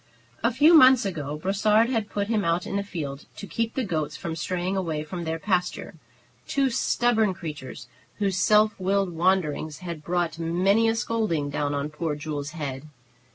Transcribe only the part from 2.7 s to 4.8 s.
the field to keep the goats from straying